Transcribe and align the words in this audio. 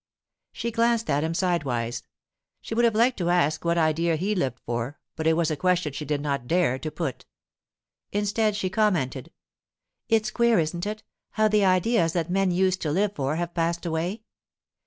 She 0.51 0.71
glanced 0.71 1.11
at 1.11 1.23
him 1.23 1.35
sidewise. 1.35 2.01
She 2.59 2.73
would 2.73 2.85
have 2.85 2.95
liked 2.95 3.17
to 3.19 3.29
ask 3.29 3.63
what 3.63 3.77
idea 3.77 4.15
he 4.15 4.33
lived 4.33 4.59
for, 4.65 4.97
but 5.15 5.27
it 5.27 5.33
was 5.37 5.51
a 5.51 5.55
question 5.55 5.93
she 5.93 6.05
did 6.05 6.21
not 6.21 6.47
dare 6.47 6.79
to 6.79 6.89
put. 6.89 7.27
Instead 8.11 8.55
she 8.55 8.67
commented: 8.71 9.31
'It's 10.09 10.31
queer, 10.31 10.57
isn't 10.57 10.87
it, 10.87 11.03
how 11.33 11.47
the 11.47 11.63
ideas 11.63 12.13
that 12.13 12.31
men 12.31 12.49
used 12.49 12.81
to 12.81 12.91
live 12.91 13.13
for 13.13 13.35
have 13.35 13.53
passed 13.53 13.85
away? 13.85 14.23